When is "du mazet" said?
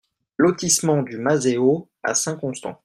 1.03-1.57